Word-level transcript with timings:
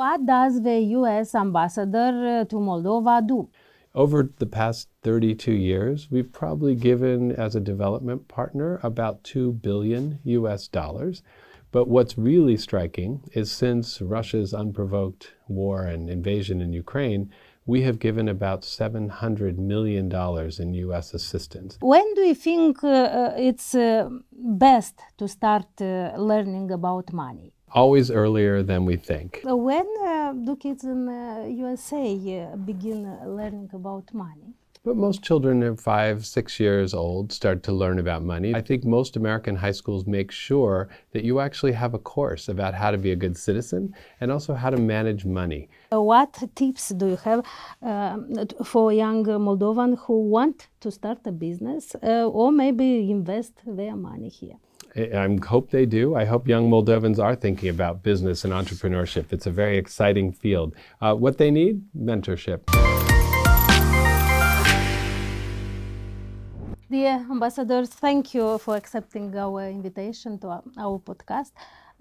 What 0.00 0.24
does 0.24 0.62
the 0.62 0.80
US 0.98 1.34
ambassador 1.34 2.46
to 2.48 2.56
Moldova 2.56 3.20
do? 3.20 3.50
Over 3.94 4.30
the 4.38 4.46
past 4.46 4.88
32 5.02 5.52
years, 5.52 6.10
we've 6.10 6.32
probably 6.32 6.74
given 6.74 7.32
as 7.32 7.54
a 7.54 7.60
development 7.60 8.26
partner 8.26 8.80
about 8.82 9.22
2 9.24 9.52
billion 9.52 10.18
US 10.24 10.68
dollars. 10.68 11.22
But 11.70 11.86
what's 11.88 12.16
really 12.16 12.56
striking 12.56 13.24
is 13.34 13.52
since 13.52 14.00
Russia's 14.00 14.54
unprovoked 14.54 15.34
war 15.48 15.82
and 15.82 16.08
invasion 16.08 16.62
in 16.62 16.72
Ukraine, 16.72 17.30
we 17.66 17.82
have 17.82 17.98
given 17.98 18.26
about 18.26 18.62
$700 18.62 19.58
million 19.58 20.06
in 20.62 20.74
US 20.88 21.12
assistance. 21.12 21.76
When 21.80 22.14
do 22.14 22.22
you 22.22 22.34
think 22.34 22.82
uh, 22.82 23.34
it's 23.36 23.74
uh, 23.74 24.08
best 24.32 24.94
to 25.18 25.28
start 25.28 25.68
uh, 25.82 26.14
learning 26.16 26.70
about 26.70 27.12
money? 27.12 27.52
Always 27.72 28.10
earlier 28.10 28.62
than 28.62 28.84
we 28.84 28.96
think. 28.96 29.40
When 29.44 29.86
uh, 30.04 30.32
do 30.32 30.56
kids 30.56 30.84
in 30.84 31.08
uh, 31.08 31.46
USA 31.48 32.04
begin 32.64 33.02
learning 33.24 33.70
about 33.72 34.12
money? 34.12 34.54
But 34.82 34.96
most 34.96 35.22
children 35.22 35.62
at 35.62 35.78
five, 35.78 36.24
six 36.24 36.58
years 36.58 36.94
old 36.94 37.32
start 37.32 37.62
to 37.64 37.72
learn 37.72 37.98
about 37.98 38.22
money. 38.22 38.54
I 38.54 38.62
think 38.62 38.82
most 38.84 39.14
American 39.14 39.54
high 39.54 39.72
schools 39.72 40.06
make 40.06 40.30
sure 40.32 40.88
that 41.12 41.22
you 41.22 41.38
actually 41.38 41.72
have 41.72 41.92
a 41.92 41.98
course 41.98 42.48
about 42.48 42.72
how 42.72 42.90
to 42.90 42.96
be 42.96 43.12
a 43.12 43.16
good 43.16 43.36
citizen 43.36 43.94
and 44.22 44.32
also 44.32 44.54
how 44.54 44.70
to 44.70 44.78
manage 44.78 45.26
money. 45.26 45.68
What 45.90 46.42
tips 46.54 46.88
do 46.88 47.08
you 47.08 47.16
have 47.16 47.44
uh, 47.82 48.16
for 48.64 48.90
young 48.90 49.22
Moldovan 49.26 49.98
who 49.98 50.22
want 50.28 50.68
to 50.80 50.90
start 50.90 51.18
a 51.26 51.32
business 51.32 51.94
uh, 52.02 52.26
or 52.26 52.50
maybe 52.50 53.10
invest 53.10 53.60
their 53.66 53.94
money 53.94 54.30
here? 54.30 54.56
I 54.96 55.38
hope 55.46 55.70
they 55.70 55.86
do. 55.86 56.14
I 56.14 56.24
hope 56.24 56.48
young 56.48 56.70
Moldovans 56.70 57.18
are 57.18 57.36
thinking 57.36 57.68
about 57.68 58.02
business 58.02 58.44
and 58.44 58.52
entrepreneurship. 58.52 59.32
It's 59.32 59.46
a 59.46 59.50
very 59.50 59.78
exciting 59.78 60.32
field. 60.32 60.74
Uh, 61.00 61.14
what 61.14 61.38
they 61.38 61.50
need? 61.50 61.82
Mentorship. 61.96 62.60
Dear 66.90 67.24
ambassadors, 67.30 67.90
thank 67.90 68.34
you 68.34 68.58
for 68.58 68.74
accepting 68.74 69.36
our 69.36 69.68
invitation 69.68 70.38
to 70.40 70.48
our, 70.48 70.62
our 70.76 70.98
podcast. 70.98 71.52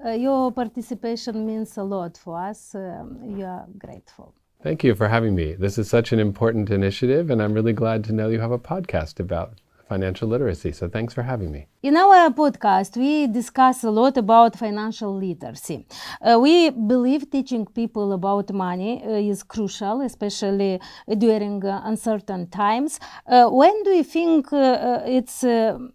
Uh, 0.03 0.11
your 0.11 0.51
participation 0.51 1.45
means 1.45 1.77
a 1.77 1.83
lot 1.83 2.17
for 2.17 2.39
us. 2.39 2.73
Um, 2.73 3.19
we 3.21 3.43
are 3.43 3.67
grateful. 3.77 4.33
Thank 4.63 4.83
you 4.83 4.95
for 4.95 5.07
having 5.07 5.35
me. 5.35 5.53
This 5.53 5.77
is 5.77 5.87
such 5.89 6.11
an 6.11 6.19
important 6.19 6.71
initiative, 6.71 7.29
and 7.29 7.41
I'm 7.41 7.53
really 7.53 7.73
glad 7.73 8.03
to 8.05 8.13
know 8.13 8.29
you 8.29 8.39
have 8.39 8.51
a 8.51 8.57
podcast 8.57 9.19
about 9.19 9.61
financial 9.93 10.27
literacy. 10.33 10.71
So 10.71 10.87
thanks 10.87 11.13
for 11.13 11.23
having 11.23 11.51
me. 11.51 11.61
In 11.81 11.95
our 11.97 12.29
podcast, 12.43 12.91
we 13.03 13.27
discuss 13.27 13.83
a 13.83 13.91
lot 14.01 14.15
about 14.17 14.51
financial 14.65 15.11
literacy. 15.25 15.77
Uh, 16.21 16.37
we 16.39 16.69
believe 16.69 17.21
teaching 17.31 17.65
people 17.65 18.13
about 18.19 18.47
money 18.67 18.93
uh, 19.03 19.31
is 19.33 19.43
crucial, 19.43 20.01
especially 20.01 20.79
during 21.25 21.65
uh, 21.65 21.81
uncertain 21.91 22.47
times. 22.47 22.99
Uh, 23.25 23.47
when 23.49 23.75
do 23.83 23.91
you 23.99 24.03
think 24.03 24.53
uh, 24.53 24.57
uh, 24.57 25.03
it's 25.17 25.39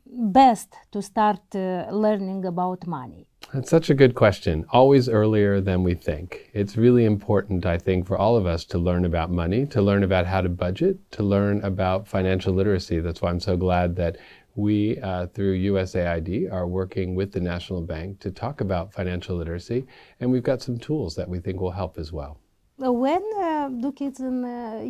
best 0.06 0.68
to 0.92 1.00
start 1.00 1.42
learning 2.04 2.44
about 2.44 2.86
money? 2.86 3.26
That's 3.52 3.70
such 3.70 3.88
a 3.88 3.94
good 3.94 4.14
question. 4.14 4.64
Always 4.70 5.08
earlier 5.08 5.60
than 5.60 5.84
we 5.84 5.94
think. 5.94 6.50
It's 6.52 6.76
really 6.76 7.04
important, 7.04 7.64
I 7.64 7.78
think, 7.78 8.06
for 8.06 8.18
all 8.18 8.36
of 8.36 8.46
us 8.46 8.64
to 8.66 8.78
learn 8.78 9.04
about 9.04 9.30
money, 9.30 9.64
to 9.66 9.80
learn 9.80 10.02
about 10.02 10.26
how 10.26 10.40
to 10.40 10.48
budget, 10.48 10.98
to 11.12 11.22
learn 11.22 11.62
about 11.62 12.08
financial 12.08 12.52
literacy. 12.52 12.98
That's 12.98 13.22
why 13.22 13.30
I'm 13.30 13.40
so 13.40 13.56
glad 13.56 13.94
that 13.96 14.16
we, 14.56 14.98
uh, 15.00 15.26
through 15.28 15.58
USAID, 15.58 16.52
are 16.52 16.66
working 16.66 17.14
with 17.14 17.32
the 17.32 17.40
National 17.40 17.80
Bank 17.80 18.20
to 18.20 18.30
talk 18.30 18.60
about 18.60 18.92
financial 18.92 19.36
literacy, 19.36 19.86
and 20.20 20.30
we've 20.30 20.42
got 20.42 20.62
some 20.62 20.78
tools 20.78 21.14
that 21.16 21.28
we 21.28 21.38
think 21.40 21.60
will 21.60 21.72
help 21.72 21.98
as 21.98 22.12
well. 22.12 22.38
When 22.76 23.22
uh, 23.36 23.68
do 23.68 23.92
kids 23.92 24.18
in 24.20 24.42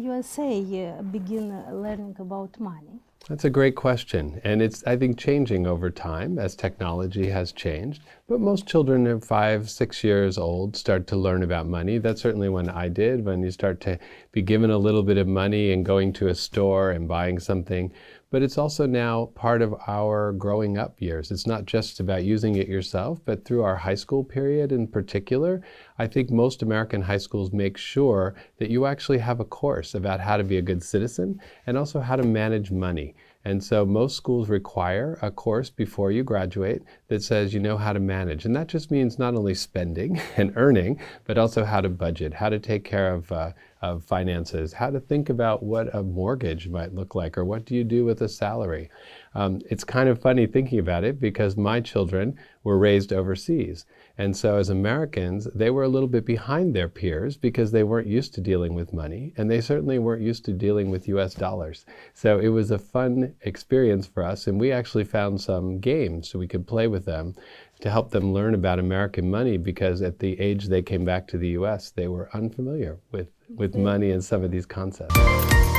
USA 0.02 0.96
uh, 0.98 1.02
begin 1.02 1.48
learning 1.82 2.16
about 2.18 2.58
money? 2.58 3.03
That's 3.28 3.46
a 3.46 3.50
great 3.50 3.74
question. 3.74 4.38
And 4.44 4.60
it's, 4.60 4.84
I 4.86 4.96
think, 4.96 5.18
changing 5.18 5.66
over 5.66 5.90
time 5.90 6.38
as 6.38 6.54
technology 6.54 7.30
has 7.30 7.52
changed. 7.52 8.02
But 8.28 8.40
most 8.40 8.66
children 8.66 9.06
at 9.06 9.24
five, 9.24 9.70
six 9.70 10.04
years 10.04 10.36
old 10.36 10.76
start 10.76 11.06
to 11.06 11.16
learn 11.16 11.42
about 11.42 11.66
money. 11.66 11.96
That's 11.96 12.20
certainly 12.20 12.50
when 12.50 12.68
I 12.68 12.88
did, 12.88 13.24
when 13.24 13.42
you 13.42 13.50
start 13.50 13.80
to 13.82 13.98
be 14.32 14.42
given 14.42 14.70
a 14.70 14.76
little 14.76 15.02
bit 15.02 15.16
of 15.16 15.26
money 15.26 15.72
and 15.72 15.86
going 15.86 16.12
to 16.14 16.28
a 16.28 16.34
store 16.34 16.90
and 16.90 17.08
buying 17.08 17.38
something 17.38 17.90
but 18.34 18.42
it's 18.42 18.58
also 18.58 18.84
now 18.84 19.26
part 19.36 19.62
of 19.62 19.72
our 19.86 20.32
growing 20.32 20.76
up 20.76 21.00
years. 21.00 21.30
It's 21.30 21.46
not 21.46 21.66
just 21.66 22.00
about 22.00 22.24
using 22.24 22.56
it 22.56 22.66
yourself, 22.66 23.20
but 23.24 23.44
through 23.44 23.62
our 23.62 23.76
high 23.76 23.94
school 23.94 24.24
period 24.24 24.72
in 24.72 24.88
particular, 24.88 25.62
I 25.98 26.06
think 26.06 26.30
most 26.30 26.62
American 26.62 27.02
high 27.02 27.18
schools 27.18 27.52
make 27.52 27.76
sure 27.76 28.34
that 28.58 28.70
you 28.70 28.86
actually 28.86 29.18
have 29.18 29.40
a 29.40 29.44
course 29.44 29.94
about 29.94 30.20
how 30.20 30.36
to 30.36 30.44
be 30.44 30.56
a 30.56 30.62
good 30.62 30.82
citizen 30.82 31.40
and 31.66 31.78
also 31.78 32.00
how 32.00 32.16
to 32.16 32.24
manage 32.24 32.70
money. 32.70 33.14
And 33.46 33.62
so 33.62 33.84
most 33.84 34.16
schools 34.16 34.48
require 34.48 35.18
a 35.20 35.30
course 35.30 35.68
before 35.68 36.10
you 36.10 36.24
graduate 36.24 36.82
that 37.08 37.22
says 37.22 37.52
you 37.52 37.60
know 37.60 37.76
how 37.76 37.92
to 37.92 38.00
manage. 38.00 38.46
And 38.46 38.56
that 38.56 38.68
just 38.68 38.90
means 38.90 39.18
not 39.18 39.34
only 39.34 39.54
spending 39.54 40.18
and 40.36 40.52
earning, 40.56 40.98
but 41.26 41.36
also 41.36 41.62
how 41.62 41.82
to 41.82 41.90
budget, 41.90 42.32
how 42.32 42.48
to 42.48 42.58
take 42.58 42.84
care 42.84 43.12
of, 43.12 43.30
uh, 43.30 43.52
of 43.82 44.02
finances, 44.02 44.72
how 44.72 44.88
to 44.88 44.98
think 44.98 45.28
about 45.28 45.62
what 45.62 45.94
a 45.94 46.02
mortgage 46.02 46.68
might 46.68 46.94
look 46.94 47.14
like, 47.14 47.36
or 47.36 47.44
what 47.44 47.66
do 47.66 47.74
you 47.74 47.84
do 47.84 48.06
with 48.06 48.22
a 48.22 48.28
salary. 48.28 48.88
Um, 49.34 49.60
it's 49.70 49.84
kind 49.84 50.08
of 50.08 50.22
funny 50.22 50.46
thinking 50.46 50.78
about 50.78 51.04
it 51.04 51.20
because 51.20 51.54
my 51.54 51.80
children 51.80 52.38
were 52.62 52.78
raised 52.78 53.12
overseas. 53.12 53.84
And 54.16 54.36
so, 54.36 54.58
as 54.58 54.70
Americans, 54.70 55.48
they 55.54 55.70
were 55.70 55.82
a 55.82 55.88
little 55.88 56.08
bit 56.08 56.24
behind 56.24 56.74
their 56.74 56.88
peers 56.88 57.36
because 57.36 57.72
they 57.72 57.82
weren't 57.82 58.06
used 58.06 58.32
to 58.34 58.40
dealing 58.40 58.74
with 58.74 58.92
money, 58.92 59.32
and 59.36 59.50
they 59.50 59.60
certainly 59.60 59.98
weren't 59.98 60.22
used 60.22 60.44
to 60.44 60.52
dealing 60.52 60.88
with 60.90 61.08
US 61.08 61.34
dollars. 61.34 61.84
So, 62.12 62.38
it 62.38 62.48
was 62.48 62.70
a 62.70 62.78
fun 62.78 63.34
experience 63.40 64.06
for 64.06 64.22
us, 64.22 64.46
and 64.46 64.60
we 64.60 64.70
actually 64.70 65.04
found 65.04 65.40
some 65.40 65.80
games 65.80 66.28
so 66.28 66.38
we 66.38 66.46
could 66.46 66.66
play 66.66 66.86
with 66.86 67.04
them 67.04 67.34
to 67.80 67.90
help 67.90 68.10
them 68.10 68.32
learn 68.32 68.54
about 68.54 68.78
American 68.78 69.30
money 69.30 69.56
because 69.56 70.00
at 70.00 70.20
the 70.20 70.38
age 70.38 70.68
they 70.68 70.82
came 70.82 71.04
back 71.04 71.26
to 71.28 71.38
the 71.38 71.48
US, 71.48 71.90
they 71.90 72.06
were 72.06 72.30
unfamiliar 72.32 73.00
with, 73.10 73.30
with 73.48 73.72
mm-hmm. 73.72 73.82
money 73.82 74.10
and 74.12 74.24
some 74.24 74.44
of 74.44 74.52
these 74.52 74.66
concepts. 74.66 75.73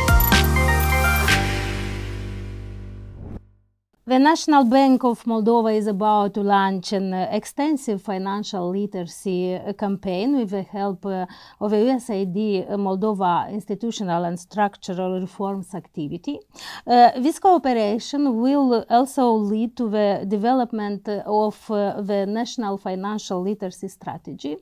The 4.08 4.20
National 4.20 4.66
Bank 4.66 5.04
of 5.04 5.24
Moldova 5.24 5.76
is 5.76 5.88
about 5.88 6.36
to 6.36 6.42
launch 6.42 6.94
an 6.94 7.12
uh, 7.12 7.28
extensive 7.32 8.04
financial 8.04 8.70
literacy 8.70 9.56
uh, 9.56 9.74
campaign 9.74 10.38
with 10.38 10.52
the 10.52 10.62
help 10.62 11.08
uh, 11.08 11.26
of 11.60 11.72
the 11.72 11.78
USAID 11.78 12.70
Moldova 12.78 13.50
Institutional 13.52 14.26
and 14.26 14.40
Structural 14.40 15.20
Reforms 15.20 15.74
activity. 15.74 16.38
this 16.86 17.40
cooperation 17.40 18.40
will 18.40 18.86
also 18.92 19.32
lead 19.32 19.76
to 19.76 19.90
the 19.90 20.24
development 20.28 21.10
of 21.10 21.66
the 21.68 22.28
National 22.28 22.78
Financial 22.78 23.42
Literacy 23.42 23.88
Strategy. 23.88 24.58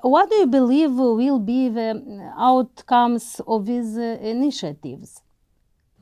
what 0.00 0.30
do 0.30 0.36
you 0.36 0.46
believe 0.46 0.92
will 0.92 1.38
be 1.38 1.68
the 1.68 2.32
outcomes 2.38 3.42
of 3.46 3.66
these 3.66 3.98
initiatives? 3.98 5.20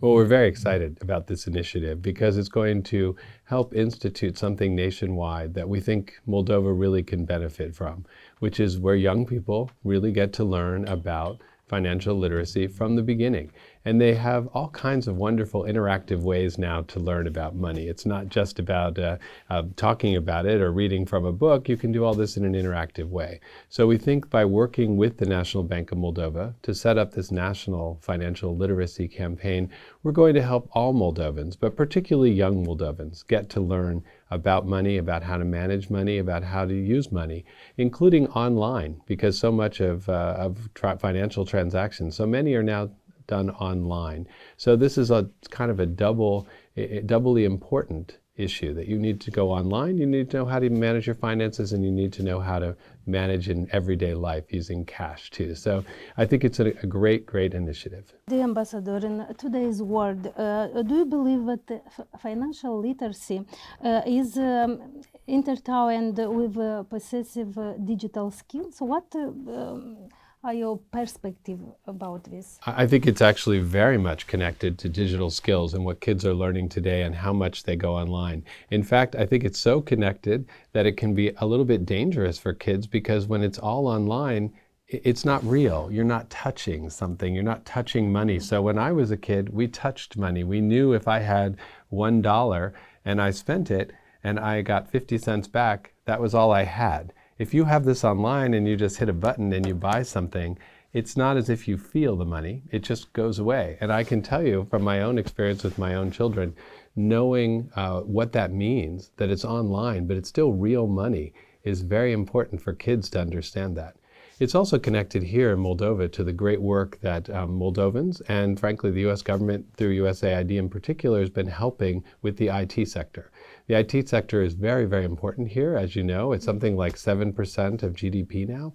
Well, 0.01 0.13
we're 0.13 0.27
very 0.27 0.47
excited 0.47 0.99
about 1.01 1.27
this 1.27 1.49
initiative 1.49 2.01
because 2.01 2.39
it's 2.39 2.49
going 2.49 2.85
to 2.85 3.17
help 3.47 3.75
institute 3.75 4.39
something 4.39 4.77
nationwide 4.77 5.55
that 5.55 5.69
we 5.69 5.81
think 5.81 6.21
Moldova 6.25 6.73
really 6.73 7.03
can 7.03 7.25
benefit 7.25 7.75
from, 7.75 8.07
which 8.39 8.61
is 8.61 8.79
where 8.79 8.95
young 8.95 9.27
people 9.27 9.73
really 9.83 10.13
get 10.13 10.33
to 10.35 10.45
learn 10.45 10.87
about 10.87 11.41
financial 11.67 12.17
literacy 12.17 12.69
from 12.69 12.95
the 12.95 13.03
beginning. 13.03 13.51
And 13.85 14.01
they 14.01 14.15
have 14.15 14.47
all 14.49 14.69
kinds 14.71 15.09
of 15.09 15.17
wonderful 15.17 15.63
interactive 15.63 16.21
ways 16.21 16.59
now 16.59 16.83
to 16.83 17.01
learn 17.01 17.27
about 17.27 17.55
money. 17.55 17.87
It's 17.87 18.05
not 18.05 18.29
just 18.29 18.59
about 18.59 18.99
uh, 18.99 19.19
uh, 19.51 19.63
talking 19.77 20.17
about 20.17 20.47
it 20.47 20.61
or 20.61 20.73
reading 20.73 21.07
from 21.07 21.25
a 21.25 21.33
book. 21.33 21.69
You 21.69 21.77
can 21.77 21.93
do 21.93 22.05
all 22.05 22.15
this 22.15 22.37
in 22.37 22.45
an 22.45 22.55
interactive 22.55 23.09
way. 23.09 23.41
So 23.69 23.87
we 23.87 23.97
think 23.97 24.31
by 24.31 24.45
working 24.45 24.97
with 24.97 25.19
the 25.19 25.27
National 25.27 25.63
Bank 25.63 25.93
of 25.93 25.99
Moldova 25.99 26.55
to 26.63 26.75
set 26.75 26.99
up 26.99 27.13
this 27.13 27.31
national 27.31 27.99
financial 28.03 28.57
literacy 28.57 29.09
campaign, 29.09 29.71
we're 30.03 30.13
going 30.13 30.35
to 30.35 30.43
help 30.43 30.69
all 30.73 30.93
Moldovans, 30.95 31.57
but 31.59 31.77
particularly 31.77 32.33
young 32.33 32.67
Moldovans, 32.67 33.27
get 33.27 33.49
to 33.51 33.61
learn 33.61 34.03
about 34.31 34.67
money, 34.67 34.99
about 34.99 35.23
how 35.23 35.39
to 35.39 35.45
manage 35.45 35.91
money, 35.91 36.19
about 36.19 36.43
how 36.43 36.65
to 36.65 36.75
use 36.75 37.11
money, 37.11 37.45
including 37.77 38.27
online, 38.29 39.01
because 39.07 39.39
so 39.39 39.51
much 39.51 39.81
of, 39.81 40.09
uh, 40.09 40.35
of 40.39 40.73
tra- 40.75 40.99
financial 40.99 41.47
transactions, 41.47 42.15
so 42.17 42.27
many 42.27 42.55
are 42.55 42.63
now 42.63 42.91
done 43.29 43.51
online. 43.51 44.27
So 44.57 44.75
this 44.75 44.99
is 44.99 45.13
a 45.13 45.31
kind 45.51 45.71
of 45.71 45.79
a 45.79 45.87
double, 45.87 46.49
a 46.77 47.03
doubly 47.03 47.45
important 47.45 48.19
issue 48.39 48.73
that 48.73 48.87
you 48.87 48.99
need 48.99 49.21
to 49.21 49.31
go 49.31 49.51
online, 49.51 49.99
you 49.99 50.07
need 50.07 50.31
to 50.31 50.39
know 50.39 50.47
how 50.47 50.61
to 50.61 50.71
manage 50.71 51.07
your 51.07 51.15
finances, 51.29 51.73
and 51.73 51.85
you 51.85 51.91
need 51.91 52.13
to 52.13 52.23
know 52.23 52.39
how 52.41 52.59
to 52.59 52.77
manage 53.07 53.49
in 53.49 53.69
everyday 53.73 54.15
life 54.15 54.45
using 54.61 54.85
cash 54.85 55.31
too. 55.31 55.55
So 55.55 55.85
I 56.17 56.25
think 56.25 56.45
it's 56.45 56.61
a, 56.61 56.67
a 56.85 56.87
great, 56.87 57.27
great 57.27 57.53
initiative. 57.55 58.07
The 58.29 58.41
ambassador, 58.43 58.99
in 58.99 59.27
today's 59.37 59.83
world, 59.83 60.33
uh, 60.37 60.83
do 60.83 60.95
you 61.01 61.07
believe 61.17 61.43
that 61.47 61.83
financial 62.21 62.81
literacy 62.81 63.45
uh, 63.85 64.03
is 64.07 64.37
um, 64.39 65.03
Intertown 65.29 65.91
and 65.93 66.17
with 66.35 66.57
possessive 66.89 67.53
digital 67.85 68.31
skills. 68.31 68.77
What 68.79 69.15
um, 69.15 70.09
are 70.49 70.55
your 70.55 70.79
perspective 70.79 71.61
about 71.87 72.25
this? 72.25 72.59
I 72.65 72.87
think 72.87 73.07
it's 73.07 73.21
actually 73.21 73.59
very 73.59 73.99
much 73.99 74.27
connected 74.27 74.79
to 74.79 74.89
digital 74.89 75.29
skills 75.29 75.75
and 75.75 75.85
what 75.85 76.01
kids 76.01 76.25
are 76.25 76.33
learning 76.33 76.71
today 76.71 77.03
and 77.03 77.15
how 77.15 77.35
much 77.35 77.65
they 77.65 77.77
go 77.77 77.95
online. 77.95 78.43
In 78.71 78.83
fact, 78.83 79.15
I 79.15 79.27
think 79.27 79.45
it's 79.45 79.59
so 79.59 79.83
connected 79.83 80.49
that 80.73 80.87
it 80.87 80.97
can 80.97 81.15
be 81.15 81.33
a 81.37 81.45
little 81.45 81.67
bit 81.67 81.85
dangerous 81.85 82.39
for 82.39 82.55
kids 82.55 82.87
because 82.87 83.27
when 83.27 83.43
it's 83.43 83.59
all 83.59 83.87
online, 83.87 84.55
it's 84.87 85.27
not 85.27 85.45
real. 85.45 85.91
You're 85.93 86.05
not 86.17 86.31
touching 86.31 86.89
something. 86.89 87.35
You're 87.35 87.45
not 87.45 87.67
touching 87.67 88.11
money. 88.11 88.41
So 88.41 88.63
when 88.63 88.79
I 88.79 88.91
was 88.91 89.11
a 89.11 89.19
kid, 89.19 89.51
we 89.51 89.69
touched 89.69 90.17
money. 90.17 90.45
We 90.45 90.63
knew 90.63 90.95
if 90.95 91.07
I 91.07 91.19
had 91.19 91.59
one 91.91 92.23
dollar 92.23 92.73
and 93.05 93.21
I 93.21 93.33
spent 93.33 93.71
it 93.71 93.93
and 94.25 94.41
I 94.41 94.63
got 94.63 94.91
50 94.91 95.19
cents 95.19 95.47
back, 95.47 95.93
that 96.07 96.23
was 96.23 96.35
all 96.35 96.53
I 96.53 96.65
had. 96.65 97.13
If 97.39 97.55
you 97.55 97.67
have 97.67 97.85
this 97.85 98.03
online 98.03 98.53
and 98.53 98.67
you 98.67 98.75
just 98.75 98.97
hit 98.97 99.09
a 99.09 99.13
button 99.13 99.53
and 99.53 99.65
you 99.65 99.73
buy 99.73 100.03
something, 100.03 100.59
it's 100.93 101.17
not 101.17 101.37
as 101.37 101.49
if 101.49 101.69
you 101.69 101.79
feel 101.79 102.17
the 102.17 102.25
money, 102.25 102.65
it 102.73 102.81
just 102.81 103.13
goes 103.13 103.39
away. 103.39 103.79
And 103.81 103.93
I 103.93 104.03
can 104.03 104.23
tell 104.23 104.45
you 104.45 104.67
from 104.69 104.83
my 104.83 105.03
own 105.03 105.19
experience 105.19 105.63
with 105.63 105.79
my 105.79 105.95
own 105.95 106.11
children, 106.11 106.57
knowing 106.97 107.71
uh, 107.77 108.01
what 108.01 108.33
that 108.33 108.51
means, 108.51 109.13
that 109.19 109.31
it's 109.31 109.45
online, 109.45 110.09
but 110.09 110.17
it's 110.17 110.29
still 110.29 110.53
real 110.53 110.89
money, 110.89 111.33
is 111.63 111.83
very 111.83 112.13
important 112.13 112.61
for 112.61 112.73
kids 112.73 113.09
to 113.11 113.21
understand 113.21 113.77
that. 113.77 113.95
It's 114.41 114.57
also 114.57 114.77
connected 114.77 115.23
here 115.23 115.53
in 115.53 115.61
Moldova 115.61 116.11
to 116.13 116.25
the 116.25 116.33
great 116.33 116.61
work 116.61 117.01
that 117.03 117.31
um, 117.31 117.59
Moldovans 117.59 118.21
and, 118.29 118.59
frankly, 118.59 118.91
the 118.91 119.09
US 119.11 119.23
government, 119.23 119.67
through 119.77 119.97
USAID 119.97 120.57
in 120.57 120.69
particular, 120.69 121.21
has 121.21 121.31
been 121.31 121.47
helping 121.47 122.03
with 122.21 122.37
the 122.37 122.49
IT 122.49 122.89
sector. 122.89 123.31
The 123.69 123.79
IT 123.79 124.09
sector 124.09 124.43
is 124.43 124.55
very, 124.55 124.87
very 124.87 125.05
important 125.05 125.49
here. 125.49 125.77
As 125.77 125.95
you 125.95 126.03
know, 126.03 126.33
it's 126.33 126.45
something 126.45 126.75
like 126.75 126.95
7% 126.95 127.83
of 127.83 127.93
GDP 127.93 128.49
now. 128.49 128.73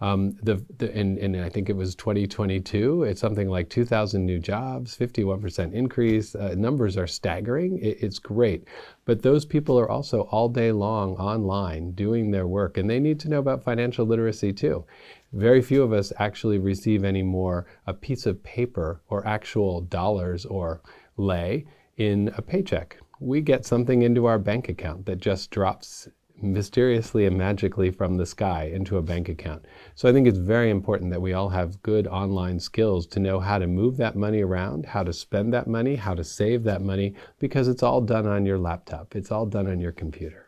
Um, 0.00 0.36
the, 0.40 0.64
the, 0.78 0.94
and, 0.94 1.18
and, 1.18 1.36
I 1.36 1.48
think 1.48 1.68
it 1.68 1.74
was 1.74 1.96
2022, 1.96 3.04
it's 3.04 3.20
something 3.20 3.48
like 3.48 3.70
2,000 3.70 4.24
new 4.24 4.38
jobs, 4.38 4.96
51% 4.96 5.72
increase. 5.72 6.34
Uh, 6.34 6.54
numbers 6.56 6.96
are 6.96 7.06
staggering. 7.06 7.78
It, 7.78 7.98
it's 8.02 8.18
great. 8.20 8.68
But 9.04 9.22
those 9.22 9.44
people 9.44 9.80
are 9.80 9.90
also 9.90 10.28
all 10.30 10.48
day 10.48 10.70
long 10.70 11.16
online 11.16 11.92
doing 11.92 12.30
their 12.30 12.46
work, 12.46 12.76
and 12.76 12.88
they 12.88 13.00
need 13.00 13.18
to 13.20 13.28
know 13.30 13.38
about 13.38 13.64
financial 13.64 14.06
literacy 14.06 14.52
too. 14.52 14.84
Very 15.32 15.62
few 15.62 15.82
of 15.82 15.92
us 15.92 16.12
actually 16.18 16.58
receive 16.58 17.04
anymore 17.04 17.66
a 17.86 17.94
piece 17.94 18.26
of 18.26 18.44
paper 18.44 19.00
or 19.08 19.26
actual 19.26 19.80
dollars 19.80 20.44
or 20.44 20.82
lei 21.16 21.64
in 21.96 22.32
a 22.36 22.42
paycheck 22.42 22.98
we 23.20 23.40
get 23.40 23.64
something 23.64 24.02
into 24.02 24.26
our 24.26 24.38
bank 24.38 24.68
account 24.68 25.06
that 25.06 25.18
just 25.18 25.50
drops 25.50 26.08
mysteriously 26.42 27.24
and 27.24 27.38
magically 27.38 27.90
from 27.90 28.16
the 28.16 28.26
sky 28.26 28.64
into 28.64 28.98
a 28.98 29.02
bank 29.02 29.28
account. 29.28 29.64
So 29.94 30.08
I 30.08 30.12
think 30.12 30.26
it's 30.26 30.38
very 30.38 30.70
important 30.70 31.10
that 31.10 31.22
we 31.22 31.32
all 31.32 31.48
have 31.48 31.82
good 31.82 32.06
online 32.06 32.60
skills 32.60 33.06
to 33.08 33.20
know 33.20 33.40
how 33.40 33.58
to 33.58 33.66
move 33.66 33.96
that 33.96 34.16
money 34.16 34.42
around, 34.42 34.84
how 34.86 35.02
to 35.02 35.12
spend 35.12 35.52
that 35.54 35.66
money, 35.66 35.96
how 35.96 36.14
to 36.14 36.24
save 36.24 36.62
that 36.64 36.82
money, 36.82 37.14
because 37.38 37.68
it's 37.68 37.82
all 37.82 38.02
done 38.02 38.26
on 38.26 38.44
your 38.44 38.58
laptop. 38.58 39.16
It's 39.16 39.32
all 39.32 39.46
done 39.46 39.66
on 39.66 39.80
your 39.80 39.92
computer. 39.92 40.45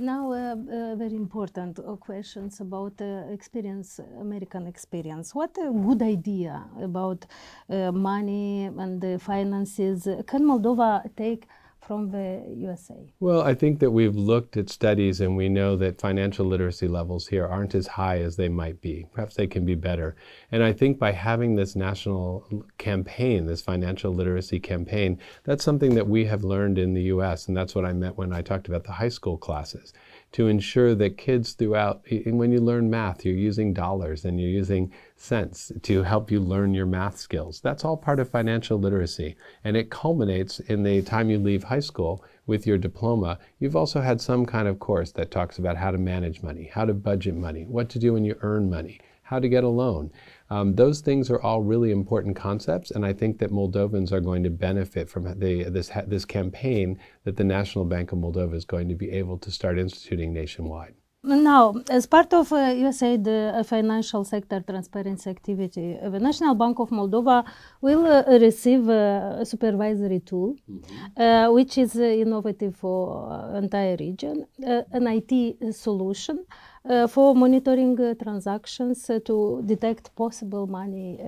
Now, 0.00 0.32
uh, 0.32 0.54
uh, 0.54 0.96
very 0.96 1.16
important 1.16 1.78
uh, 1.78 1.96
questions 1.96 2.60
about 2.60 3.00
experience, 3.30 4.00
American 4.20 4.66
experience. 4.66 5.34
What 5.34 5.56
a 5.58 5.70
good 5.70 6.02
idea 6.02 6.64
about 6.82 7.24
money 7.68 8.64
and 8.64 9.22
finances 9.22 10.08
can 10.26 10.44
Moldova 10.44 11.02
take 11.16 11.46
from 11.86 12.10
the 12.10 12.42
USA? 12.56 13.12
Well, 13.20 13.42
I 13.42 13.54
think 13.54 13.78
that 13.78 13.90
we've 13.90 14.16
looked 14.16 14.56
at 14.56 14.68
studies 14.68 15.20
and 15.20 15.36
we 15.36 15.48
know 15.48 15.76
that 15.76 16.00
financial 16.00 16.44
literacy 16.44 16.88
levels 16.88 17.28
here 17.28 17.46
aren't 17.46 17.74
as 17.74 17.86
high 17.86 18.18
as 18.18 18.36
they 18.36 18.48
might 18.48 18.80
be. 18.80 19.06
Perhaps 19.12 19.36
they 19.36 19.46
can 19.46 19.64
be 19.64 19.76
better. 19.76 20.16
And 20.50 20.62
I 20.62 20.72
think 20.72 20.98
by 20.98 21.12
having 21.12 21.54
this 21.54 21.76
national 21.76 22.64
campaign, 22.78 23.46
this 23.46 23.62
financial 23.62 24.12
literacy 24.12 24.58
campaign, 24.58 25.20
that's 25.44 25.64
something 25.64 25.94
that 25.94 26.08
we 26.08 26.24
have 26.24 26.42
learned 26.42 26.78
in 26.78 26.94
the 26.94 27.02
US. 27.02 27.46
And 27.46 27.56
that's 27.56 27.74
what 27.74 27.84
I 27.84 27.92
meant 27.92 28.18
when 28.18 28.32
I 28.32 28.42
talked 28.42 28.68
about 28.68 28.84
the 28.84 28.92
high 28.92 29.08
school 29.08 29.36
classes 29.38 29.92
to 30.32 30.48
ensure 30.48 30.94
that 30.96 31.16
kids 31.16 31.52
throughout, 31.52 32.02
when 32.26 32.50
you 32.50 32.60
learn 32.60 32.90
math, 32.90 33.24
you're 33.24 33.34
using 33.34 33.72
dollars 33.72 34.24
and 34.24 34.40
you're 34.40 34.50
using 34.50 34.92
cents 35.16 35.72
to 35.82 36.02
help 36.02 36.30
you 36.30 36.40
learn 36.40 36.74
your 36.74 36.86
math 36.86 37.18
skills. 37.18 37.60
That's 37.60 37.84
all 37.84 37.96
part 37.96 38.20
of 38.20 38.28
financial 38.28 38.78
literacy. 38.78 39.36
And 39.64 39.76
it 39.76 39.90
culminates 39.90 40.60
in 40.60 40.82
the 40.82 41.02
time 41.02 41.30
you 41.30 41.38
leave 41.38 41.64
high 41.64 41.80
school 41.80 42.22
with 42.46 42.66
your 42.66 42.78
diploma. 42.78 43.38
You've 43.58 43.76
also 43.76 44.00
had 44.00 44.20
some 44.20 44.46
kind 44.46 44.68
of 44.68 44.78
course 44.78 45.12
that 45.12 45.30
talks 45.30 45.58
about 45.58 45.76
how 45.76 45.90
to 45.90 45.98
manage 45.98 46.42
money, 46.42 46.70
how 46.72 46.84
to 46.84 46.94
budget 46.94 47.34
money, 47.34 47.64
what 47.64 47.88
to 47.90 47.98
do 47.98 48.12
when 48.12 48.24
you 48.24 48.36
earn 48.42 48.70
money, 48.70 49.00
how 49.22 49.40
to 49.40 49.48
get 49.48 49.64
a 49.64 49.68
loan. 49.68 50.12
Um, 50.50 50.74
those 50.74 51.00
things 51.00 51.30
are 51.30 51.40
all 51.40 51.62
really 51.62 51.90
important 51.90 52.36
concepts, 52.36 52.92
and 52.92 53.04
I 53.04 53.12
think 53.12 53.38
that 53.38 53.50
Moldovans 53.50 54.12
are 54.12 54.20
going 54.20 54.44
to 54.44 54.50
benefit 54.50 55.10
from 55.10 55.24
the, 55.40 55.64
this, 55.64 55.90
this 56.06 56.24
campaign 56.24 57.00
that 57.24 57.36
the 57.36 57.42
National 57.42 57.84
Bank 57.84 58.12
of 58.12 58.18
Moldova 58.18 58.54
is 58.54 58.64
going 58.64 58.88
to 58.88 58.94
be 58.94 59.10
able 59.10 59.38
to 59.38 59.50
start 59.50 59.78
instituting 59.78 60.32
nationwide. 60.32 60.94
Now, 61.26 61.74
as 61.90 62.06
part 62.06 62.32
of 62.34 62.52
uh, 62.52 62.56
USAID 62.56 63.26
uh, 63.26 63.62
financial 63.64 64.22
sector 64.24 64.60
transparency 64.60 65.28
activity, 65.28 65.98
uh, 66.00 66.08
the 66.08 66.20
National 66.20 66.54
Bank 66.54 66.78
of 66.78 66.90
Moldova 66.90 67.44
will 67.80 68.06
uh, 68.06 68.38
receive 68.38 68.88
a 68.88 69.42
supervisory 69.44 70.20
tool, 70.20 70.54
mm 70.70 70.80
-hmm. 70.80 71.52
which 71.56 71.78
is 71.78 71.96
uh, 71.96 72.22
innovative 72.24 72.72
for 72.76 73.04
entire 73.62 73.96
region, 73.96 74.46
an 74.98 75.06
IT 75.18 75.32
solution 75.72 76.38
uh, 76.88 77.08
for 77.08 77.34
monitoring 77.34 77.98
uh, 78.00 78.14
transactions 78.14 79.10
uh, 79.10 79.18
to 79.24 79.60
detect 79.66 80.14
possible 80.14 80.68
money 80.68 81.18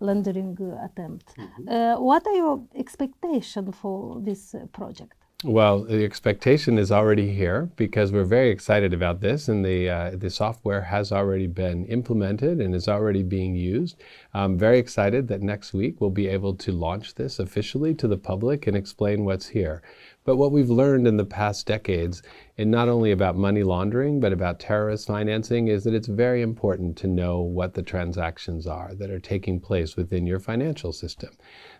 laundering 0.00 0.58
attempt. 0.84 1.34
Mm 1.38 1.48
-hmm. 1.48 2.00
what 2.08 2.26
are 2.26 2.36
your 2.36 2.60
expectations 2.74 3.76
for 3.76 4.22
this 4.24 4.54
project? 4.72 5.21
Well, 5.44 5.82
the 5.82 6.04
expectation 6.04 6.78
is 6.78 6.92
already 6.92 7.34
here 7.34 7.68
because 7.74 8.12
we're 8.12 8.22
very 8.22 8.50
excited 8.50 8.94
about 8.94 9.20
this, 9.20 9.48
and 9.48 9.64
the 9.64 9.90
uh, 9.90 10.10
the 10.14 10.30
software 10.30 10.82
has 10.82 11.10
already 11.10 11.48
been 11.48 11.84
implemented 11.86 12.60
and 12.60 12.72
is 12.76 12.86
already 12.86 13.24
being 13.24 13.56
used. 13.56 13.96
I'm 14.34 14.56
very 14.56 14.78
excited 14.78 15.26
that 15.28 15.42
next 15.42 15.74
week 15.74 16.00
we'll 16.00 16.10
be 16.10 16.28
able 16.28 16.54
to 16.54 16.70
launch 16.70 17.16
this 17.16 17.40
officially 17.40 17.92
to 17.96 18.06
the 18.06 18.16
public 18.16 18.68
and 18.68 18.76
explain 18.76 19.24
what's 19.24 19.48
here. 19.48 19.82
But 20.24 20.36
what 20.36 20.52
we've 20.52 20.70
learned 20.70 21.08
in 21.08 21.16
the 21.16 21.24
past 21.24 21.66
decades, 21.66 22.22
and 22.56 22.70
not 22.70 22.88
only 22.88 23.10
about 23.10 23.34
money 23.34 23.64
laundering, 23.64 24.20
but 24.20 24.32
about 24.32 24.60
terrorist 24.60 25.08
financing, 25.08 25.66
is 25.66 25.82
that 25.82 25.94
it's 25.94 26.06
very 26.06 26.42
important 26.42 26.96
to 26.98 27.08
know 27.08 27.40
what 27.40 27.74
the 27.74 27.82
transactions 27.82 28.66
are 28.66 28.94
that 28.94 29.10
are 29.10 29.18
taking 29.18 29.58
place 29.58 29.96
within 29.96 30.24
your 30.24 30.38
financial 30.38 30.92
system. 30.92 31.30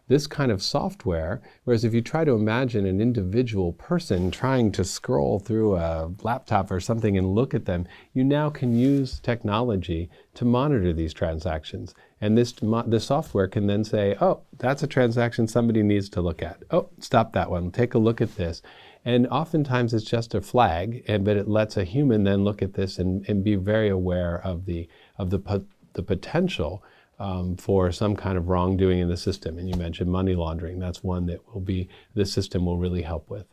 This 0.08 0.26
kind 0.26 0.50
of 0.50 0.60
software, 0.60 1.40
whereas 1.62 1.84
if 1.84 1.94
you 1.94 2.00
try 2.00 2.24
to 2.24 2.32
imagine 2.32 2.84
an 2.84 3.00
individual 3.00 3.74
person 3.74 4.32
trying 4.32 4.72
to 4.72 4.84
scroll 4.84 5.38
through 5.38 5.76
a 5.76 6.10
laptop 6.22 6.72
or 6.72 6.80
something 6.80 7.16
and 7.16 7.34
look 7.34 7.54
at 7.54 7.66
them, 7.66 7.86
you 8.12 8.24
now 8.24 8.50
can 8.50 8.74
use 8.74 9.20
technology 9.20 10.10
to 10.34 10.44
monitor 10.44 10.92
these 10.92 11.14
transactions. 11.14 11.94
And 12.22 12.38
this, 12.38 12.54
this 12.86 13.04
software 13.04 13.48
can 13.48 13.66
then 13.66 13.82
say, 13.82 14.16
oh, 14.20 14.42
that's 14.56 14.84
a 14.84 14.86
transaction 14.86 15.48
somebody 15.48 15.82
needs 15.82 16.08
to 16.10 16.20
look 16.20 16.40
at. 16.40 16.62
Oh, 16.70 16.88
stop 17.00 17.32
that 17.32 17.50
one. 17.50 17.72
Take 17.72 17.94
a 17.94 17.98
look 17.98 18.20
at 18.20 18.36
this. 18.36 18.62
And 19.04 19.26
oftentimes 19.26 19.92
it's 19.92 20.04
just 20.04 20.32
a 20.32 20.40
flag, 20.40 21.02
and, 21.08 21.24
but 21.24 21.36
it 21.36 21.48
lets 21.48 21.76
a 21.76 21.82
human 21.82 22.22
then 22.22 22.44
look 22.44 22.62
at 22.62 22.74
this 22.74 23.00
and, 23.00 23.28
and 23.28 23.42
be 23.42 23.56
very 23.56 23.88
aware 23.88 24.40
of 24.44 24.66
the, 24.66 24.88
of 25.18 25.30
the, 25.30 25.64
the 25.94 26.02
potential 26.04 26.84
um, 27.18 27.56
for 27.56 27.90
some 27.90 28.14
kind 28.14 28.38
of 28.38 28.48
wrongdoing 28.48 29.00
in 29.00 29.08
the 29.08 29.16
system. 29.16 29.58
And 29.58 29.68
you 29.68 29.74
mentioned 29.74 30.08
money 30.08 30.36
laundering. 30.36 30.78
That's 30.78 31.02
one 31.02 31.26
that 31.26 31.40
will 31.52 31.60
be, 31.60 31.88
the 32.14 32.24
system 32.24 32.66
will 32.66 32.78
really 32.78 33.02
help 33.02 33.28
with. 33.30 33.46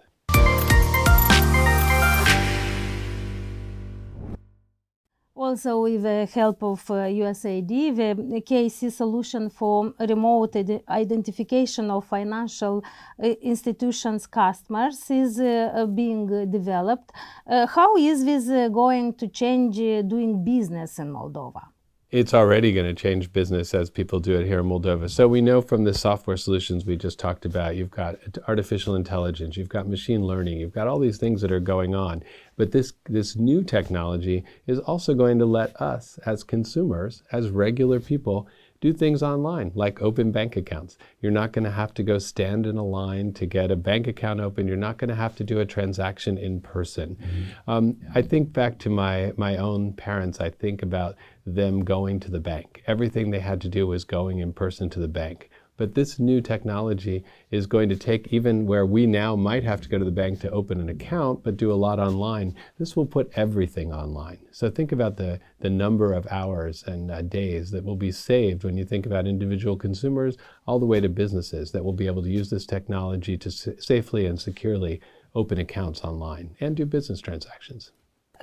Also, 5.50 5.82
with 5.82 6.04
the 6.04 6.28
help 6.28 6.62
of 6.62 6.80
uh, 6.92 7.10
USAID, 7.24 7.96
the 7.96 8.40
KYC 8.40 8.92
solution 8.92 9.50
for 9.50 9.92
remote 10.00 10.56
identification 10.88 11.90
of 11.90 12.06
financial 12.06 12.84
uh, 12.86 13.26
institutions' 13.42 14.28
customers 14.28 15.10
is 15.10 15.40
uh, 15.40 15.88
being 15.88 16.52
developed. 16.52 17.10
Uh, 17.48 17.66
how 17.66 17.98
is 17.98 18.24
this 18.26 18.48
uh, 18.48 18.68
going 18.68 19.16
to 19.16 19.28
change 19.28 19.80
uh, 19.80 20.04
doing 20.04 20.44
business 20.46 21.00
in 21.00 21.12
Moldova? 21.12 21.64
It's 22.12 22.34
already 22.34 22.74
going 22.74 22.88
to 22.88 23.00
change 23.00 23.32
business 23.32 23.76
as 23.76 23.92
people 23.92 24.20
do 24.20 24.40
it 24.40 24.48
here 24.48 24.60
in 24.60 24.66
Moldova. 24.66 25.08
So 25.10 25.28
we 25.28 25.42
know 25.42 25.62
from 25.62 25.84
the 25.84 25.94
software 25.94 26.38
solutions 26.38 26.84
we 26.84 26.96
just 26.96 27.20
talked 27.20 27.46
about, 27.46 27.76
you've 27.76 27.92
got 27.92 28.16
artificial 28.48 28.96
intelligence, 28.96 29.56
you've 29.56 29.70
got 29.70 29.88
machine 29.88 30.24
learning, 30.26 30.58
you've 30.58 30.74
got 30.74 30.88
all 30.88 30.98
these 30.98 31.20
things 31.20 31.40
that 31.42 31.52
are 31.52 31.60
going 31.60 31.94
on. 31.94 32.24
But 32.58 32.72
this, 32.72 32.94
this 33.06 33.36
new 33.36 33.64
technology 33.64 34.44
is 34.66 34.80
also 34.80 35.14
going 35.14 35.38
to 35.38 35.46
let 35.46 35.80
us 35.80 36.18
as 36.26 36.44
consumers, 36.44 37.22
as 37.32 37.52
regular 37.52 38.00
people, 38.00 38.48
do 38.82 38.94
things 38.94 39.22
online, 39.22 39.72
like 39.76 40.02
open 40.02 40.32
bank 40.32 40.56
accounts. 40.56 40.98
You're 41.20 41.34
not 41.34 41.52
going 41.52 41.66
to 41.66 41.72
have 41.72 41.94
to 41.96 42.04
go 42.04 42.18
stand 42.18 42.66
in 42.66 42.78
a 42.78 42.86
line 42.86 43.34
to 43.34 43.46
get 43.46 43.72
a 43.72 43.76
bank 43.76 44.08
account 44.08 44.40
open. 44.40 44.68
You're 44.68 44.78
not 44.78 44.98
going 44.98 45.10
to 45.10 45.16
have 45.16 45.36
to 45.38 45.44
do 45.44 45.60
a 45.60 45.66
transaction 45.66 46.38
in 46.38 46.62
person. 46.62 47.18
Mm-hmm. 47.18 47.70
Um, 47.70 47.98
I 48.16 48.22
think 48.22 48.54
back 48.54 48.80
to 48.80 48.90
my, 48.90 49.34
my 49.36 49.58
own 49.58 49.94
parents, 49.94 50.40
I 50.40 50.50
think 50.50 50.82
about 50.82 51.16
them 51.46 51.84
going 51.84 52.20
to 52.22 52.32
the 52.32 52.40
bank. 52.40 52.82
Everything 52.88 53.32
they 53.32 53.40
had 53.40 53.60
to 53.62 53.70
do 53.70 53.86
was 53.86 54.06
going 54.06 54.40
in 54.40 54.54
person 54.54 54.90
to 54.92 55.00
the 55.00 55.08
bank. 55.08 55.49
But 55.80 55.96
this 55.96 56.20
new 56.20 56.42
technology 56.42 57.24
is 57.52 57.66
going 57.66 57.88
to 57.88 57.96
take 57.96 58.34
even 58.34 58.66
where 58.66 58.86
we 58.86 59.06
now 59.06 59.38
might 59.38 59.64
have 59.64 59.80
to 59.80 59.88
go 59.88 59.98
to 59.98 60.04
the 60.04 60.12
bank 60.12 60.42
to 60.42 60.52
open 60.52 60.82
an 60.82 60.90
account, 60.90 61.42
but 61.42 61.56
do 61.56 61.72
a 61.72 61.82
lot 61.86 62.00
online. 62.00 62.54
This 62.78 62.98
will 62.98 63.06
put 63.06 63.32
everything 63.38 63.94
online. 63.94 64.40
So 64.52 64.70
think 64.70 64.92
about 64.92 65.16
the, 65.16 65.40
the 65.62 65.70
number 65.70 66.12
of 66.12 66.28
hours 66.30 66.84
and 66.84 67.10
uh, 67.10 67.22
days 67.22 67.72
that 67.72 67.86
will 67.86 67.96
be 67.96 68.12
saved 68.12 68.66
when 68.66 68.76
you 68.76 68.84
think 68.84 69.06
about 69.06 69.26
individual 69.26 69.78
consumers 69.78 70.36
all 70.68 70.80
the 70.80 70.86
way 70.86 71.00
to 71.00 71.08
businesses 71.08 71.72
that 71.72 71.86
will 71.86 71.94
be 71.94 72.08
able 72.08 72.24
to 72.24 72.30
use 72.30 72.50
this 72.50 72.66
technology 72.66 73.38
to 73.38 73.48
s- 73.48 73.70
safely 73.80 74.26
and 74.26 74.38
securely 74.38 75.00
open 75.34 75.60
accounts 75.60 76.02
online 76.02 76.58
and 76.60 76.76
do 76.76 76.86
business 76.86 77.22
transactions. 77.22 77.94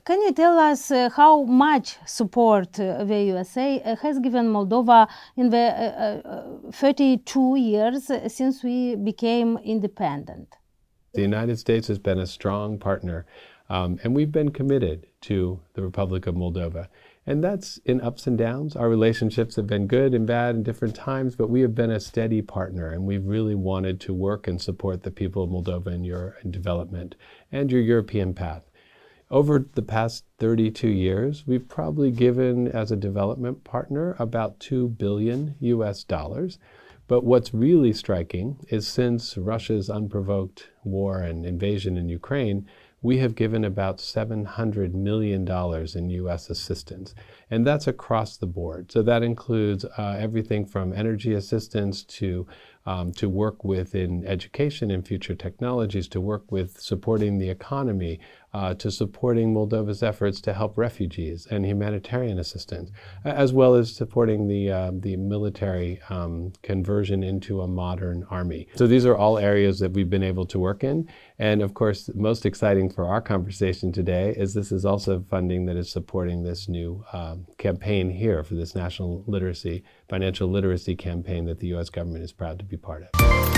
Can 0.05 0.21
you 0.23 0.33
tell 0.33 0.59
us 0.59 0.91
uh, 0.91 1.09
how 1.11 1.43
much 1.45 1.97
support 2.07 2.79
uh, 2.79 3.03
the 3.05 3.23
USA 3.25 3.81
uh, 3.81 3.97
has 3.97 4.19
given 4.19 4.53
Moldova 4.53 5.09
in 5.37 5.51
the 5.51 5.59
uh, 5.59 6.29
uh, 6.29 6.71
32 6.71 7.57
years 7.57 8.11
since 8.29 8.63
we 8.63 8.95
became 8.95 9.59
independent? 9.59 10.55
The 11.15 11.23
United 11.23 11.59
States 11.59 11.89
has 11.89 11.99
been 11.99 12.19
a 12.19 12.27
strong 12.27 12.79
partner, 12.79 13.27
um, 13.71 13.99
and 14.05 14.15
we've 14.15 14.31
been 14.31 14.51
committed 14.51 15.07
to 15.23 15.61
the 15.75 15.83
Republic 15.83 16.27
of 16.27 16.35
Moldova. 16.35 16.89
And 17.29 17.43
that's 17.43 17.79
in 17.79 18.01
ups 18.03 18.29
and 18.29 18.39
downs. 18.39 18.77
Our 18.77 18.89
relationships 18.89 19.57
have 19.57 19.67
been 19.67 19.89
good 19.89 20.15
and 20.15 20.27
bad 20.27 20.55
in 20.55 20.63
different 20.63 20.95
times, 20.95 21.35
but 21.35 21.51
we 21.51 21.63
have 21.63 21.75
been 21.75 21.91
a 21.91 21.99
steady 21.99 22.43
partner, 22.43 22.93
and 22.93 23.05
we've 23.05 23.27
really 23.27 23.57
wanted 23.57 23.99
to 24.03 24.15
work 24.15 24.47
and 24.47 24.61
support 24.61 25.03
the 25.03 25.11
people 25.11 25.43
of 25.43 25.51
Moldova 25.51 25.89
in 25.89 26.05
your 26.05 26.37
development 26.49 27.17
and 27.51 27.73
your 27.73 27.81
European 27.81 28.33
path. 28.35 28.63
Over 29.29 29.67
the 29.75 29.83
past 29.83 30.25
32 30.39 30.87
years, 30.87 31.45
we've 31.49 31.69
probably 31.69 32.13
given 32.13 32.69
as 32.69 32.93
a 32.93 32.97
development 32.97 33.65
partner 33.65 34.15
about 34.21 34.61
2 34.61 34.91
billion 34.91 35.57
US 35.59 36.05
dollars. 36.05 36.61
But 37.09 37.25
what's 37.25 37.53
really 37.53 37.93
striking 37.93 38.59
is 38.69 38.87
since 38.87 39.37
Russia's 39.37 39.91
unprovoked 39.91 40.71
war 40.85 41.19
and 41.23 41.45
invasion 41.45 41.97
in 41.97 42.09
Ukraine, 42.09 42.67
we 43.03 43.19
have 43.19 43.35
given 43.35 43.65
about 43.65 43.99
$700 43.99 44.95
million 44.95 45.47
in 45.95 46.11
U.S. 46.11 46.51
assistance. 46.51 47.15
And 47.51 47.67
that's 47.67 47.87
across 47.87 48.37
the 48.37 48.47
board. 48.47 48.91
So 48.91 49.03
that 49.03 49.23
includes 49.23 49.85
uh, 49.85 50.17
everything 50.19 50.67
from 50.67 50.93
energy 50.93 51.35
assistance 51.35 52.03
to 52.05 52.47
um, 52.87 53.13
to 53.15 53.29
work 53.29 53.65
with 53.65 53.97
in 53.97 54.25
education 54.25 54.93
and 54.93 55.05
future 55.05 55.35
technologies, 55.35 56.07
to 56.09 56.21
work 56.21 56.51
with 56.53 56.81
supporting 56.81 57.39
the 57.39 57.51
economy, 57.51 58.21
uh, 58.57 58.73
to 58.73 58.91
supporting 58.91 59.53
Moldova's 59.53 60.03
efforts 60.03 60.41
to 60.41 60.55
help 60.55 60.79
refugees 60.79 61.47
and 61.51 61.67
humanitarian 61.67 62.39
assistance, 62.39 62.91
as 63.23 63.53
well 63.53 63.75
as 63.75 63.95
supporting 63.95 64.49
the, 64.49 64.71
uh, 64.71 64.91
the 64.95 65.15
military 65.17 66.01
um, 66.09 66.55
conversion 66.63 67.23
into 67.23 67.61
a 67.61 67.69
modern 67.69 68.25
army. 68.31 68.67
So 68.75 68.87
these 68.87 69.05
are 69.05 69.15
all 69.15 69.37
areas 69.37 69.79
that 69.81 69.93
we've 69.93 70.09
been 70.09 70.23
able 70.23 70.47
to 70.47 70.59
work 70.59 70.83
in. 70.83 71.07
And 71.39 71.61
of 71.61 71.75
course, 71.75 72.09
most 72.15 72.47
exciting 72.47 72.89
for 72.89 73.05
our 73.05 73.21
conversation 73.21 73.93
today 73.93 74.33
is 74.35 74.55
this 74.55 74.73
is 74.73 74.87
also 74.87 75.21
funding 75.29 75.67
that 75.67 75.77
is 75.77 75.93
supporting 75.93 76.43
this 76.43 76.67
new 76.67 77.05
um, 77.13 77.47
campaign 77.59 78.09
here 78.09 78.43
for 78.43 78.55
this 78.55 78.75
national 78.75 79.23
literacy, 79.27 79.85
financial 80.09 80.49
literacy 80.49 80.97
campaign 80.97 81.45
that 81.45 81.61
the 81.61 81.67
U.S. 81.69 81.91
government 81.91 82.25
is 82.25 82.33
proud 82.33 82.59
to 82.59 82.65
be 82.65 82.79
part 82.79 83.03
of. 83.03 83.56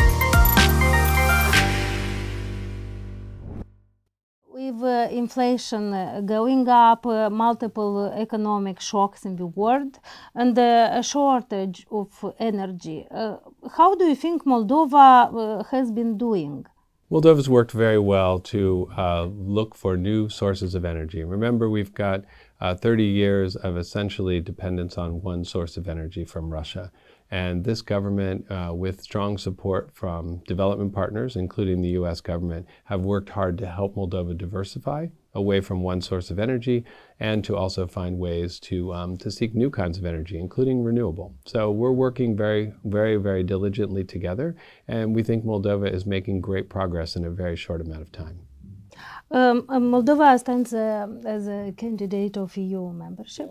With 4.69 4.83
uh, 4.83 5.09
inflation 5.11 5.95
uh, 5.95 6.21
going 6.21 6.69
up, 6.69 7.07
uh, 7.07 7.31
multiple 7.31 8.13
economic 8.15 8.81
shocks 8.81 9.25
in 9.25 9.37
the 9.37 9.47
world, 9.47 9.99
and 10.35 10.59
uh, 10.59 10.91
a 10.93 11.03
shortage 11.03 11.87
of 11.91 12.35
energy, 12.39 13.07
uh, 13.11 13.37
how 13.79 13.95
do 13.95 14.05
you 14.05 14.15
think 14.15 14.45
Moldova 14.45 15.09
uh, 15.33 15.63
has 15.71 15.91
been 15.91 16.19
doing? 16.19 16.67
Moldova's 17.11 17.49
worked 17.49 17.73
very 17.73 17.99
well 17.99 18.39
to 18.41 18.91
look 19.33 19.75
for 19.75 19.97
new 19.97 20.29
sources 20.29 20.75
of 20.75 20.85
energy. 20.85 21.25
Remember, 21.25 21.71
we've 21.71 21.95
got 21.95 22.27
30 22.61 23.05
years 23.05 23.57
of 23.57 23.79
essentially 23.79 24.39
dependence 24.41 24.99
on 24.99 25.23
one 25.23 25.45
source 25.45 25.79
of 25.79 25.89
energy 25.89 26.27
from 26.27 26.51
Russia. 26.51 26.93
And 27.31 27.65
this 27.65 27.83
government, 27.83 28.51
uh, 28.51 28.73
with 28.75 29.03
strong 29.03 29.37
support 29.37 29.91
from 29.93 30.43
development 30.47 30.95
partners, 30.95 31.37
including 31.37 31.83
the 31.83 31.91
US 31.91 32.21
government, 32.21 32.67
have 32.85 33.03
worked 33.03 33.31
hard 33.31 33.59
to 33.59 33.67
help 33.67 33.97
Moldova 33.97 34.37
diversify 34.37 35.09
away 35.35 35.61
from 35.61 35.83
one 35.83 36.01
source 36.01 36.31
of 36.31 36.39
energy 36.39 36.85
and 37.21 37.45
to 37.45 37.55
also 37.55 37.87
find 37.87 38.19
ways 38.19 38.59
to, 38.59 38.93
um, 38.95 39.17
to 39.19 39.31
seek 39.31 39.55
new 39.55 39.71
kinds 39.71 39.99
of 39.99 40.07
energy, 40.07 40.39
including 40.39 40.83
renewable. 40.83 41.35
So 41.45 41.71
we're 41.71 41.93
working 41.93 42.37
very, 42.37 42.73
very, 42.85 43.17
very 43.17 43.43
diligently 43.43 44.05
together, 44.05 44.57
and 44.87 45.15
we 45.15 45.23
think 45.23 45.45
Moldova 45.45 45.93
is 45.93 46.07
making 46.07 46.41
great 46.41 46.69
progress 46.69 47.15
in 47.15 47.25
a 47.25 47.31
very 47.31 47.57
short 47.57 47.81
amount 47.81 48.03
of 48.03 48.11
time. 48.11 48.48
Um, 49.31 49.67
um, 49.69 49.91
Moldova 49.91 50.39
stands 50.39 50.73
uh, 50.73 51.07
as 51.27 51.49
a 51.49 51.75
candidate 51.77 52.39
of 52.39 52.57
EU 52.57 52.93
membership. 52.93 53.51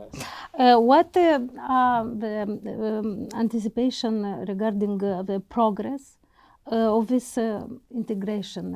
Uh, 0.58 0.78
what 0.78 1.16
uh, 1.16 1.40
are 1.70 2.04
the 2.04 2.42
um, 2.42 3.28
anticipation 3.36 4.24
regarding 4.48 5.04
uh, 5.04 5.22
the 5.22 5.40
progress 5.40 6.18
uh, 6.72 6.98
of 6.98 7.08
this 7.08 7.38
uh, 7.38 7.68
integration 7.94 8.76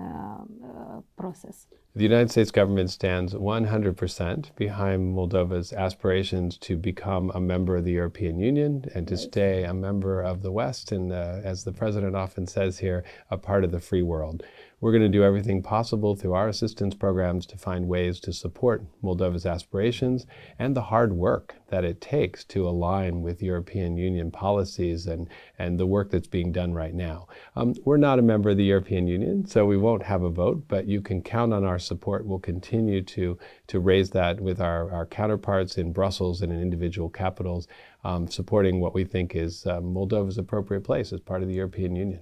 process? 1.18 1.66
The 1.96 2.04
United 2.04 2.30
States 2.30 2.52
government 2.52 2.92
stands 2.92 3.34
100% 3.34 4.56
behind 4.56 5.14
Moldova's 5.14 5.74
aspirations 5.74 6.58
to 6.60 6.78
become 6.78 7.32
a 7.34 7.42
member 7.42 7.76
of 7.76 7.84
the 7.84 7.92
European 7.92 8.40
Union 8.40 8.86
and 8.94 9.08
to 9.08 9.18
stay 9.18 9.64
a 9.64 9.74
member 9.74 10.22
of 10.22 10.42
the 10.42 10.52
West 10.52 10.92
and, 10.94 11.12
as 11.12 11.64
the 11.64 11.74
president 11.74 12.16
often 12.16 12.48
says 12.48 12.78
here, 12.78 13.04
a 13.30 13.38
part 13.38 13.66
of 13.66 13.72
the 13.72 13.80
free 13.80 14.04
world. 14.04 14.44
We're 14.82 14.92
going 14.92 15.04
to 15.04 15.10
do 15.10 15.24
everything 15.24 15.62
possible 15.62 16.16
through 16.16 16.34
our 16.34 16.48
assistance 16.48 16.96
programs 16.96 17.46
to 17.46 17.58
find 17.58 17.88
ways 17.88 18.20
to 18.22 18.34
support 18.34 18.84
Moldova's 19.04 19.46
aspirations 19.46 20.26
and 20.58 20.76
the 20.76 20.82
hard 20.82 21.14
work 21.14 21.54
that 21.68 21.86
it 21.86 22.02
takes 22.02 22.44
to 22.46 22.68
align 22.68 23.22
with 23.22 23.44
European 23.44 23.96
Union 23.96 24.32
policies 24.32 25.06
and, 25.06 25.30
and 25.60 25.80
the 25.80 25.86
work 25.86 26.10
that's 26.10 26.28
being 26.28 26.52
done 26.52 26.74
right 26.74 26.96
now. 26.96 27.28
Um, 27.56 27.76
we're 27.86 27.98
not 27.98 28.18
a 28.18 28.24
member 28.24 28.50
of 28.50 28.58
the 28.58 28.64
European 28.64 29.06
Union, 29.06 29.46
so 29.46 29.68
we 29.68 29.78
won't 29.78 30.02
have 30.02 30.24
a 30.24 30.32
vote, 30.32 30.64
but 30.68 30.88
you 30.88 31.00
can 31.00 31.22
count 31.22 31.54
on 31.54 31.64
our 31.64 31.78
support. 31.78 32.26
We'll 32.26 32.40
continue 32.40 33.04
to, 33.04 33.38
to 33.68 33.80
raise 33.80 34.10
that 34.12 34.42
with 34.42 34.60
our, 34.60 34.92
our 34.92 35.06
counterparts 35.06 35.78
in 35.78 35.94
Brussels 35.94 36.42
and 36.42 36.52
in 36.52 36.60
individual 36.60 37.08
capitals, 37.08 37.68
um, 38.04 38.28
supporting 38.28 38.80
what 38.80 38.96
we 38.96 39.04
think 39.04 39.36
is 39.36 39.64
uh, 39.68 39.80
Moldova's 39.80 40.40
appropriate 40.40 40.82
place 40.82 41.14
as 41.14 41.20
part 41.20 41.44
of 41.44 41.48
the 41.48 41.54
European 41.54 41.96
Union. 41.96 42.22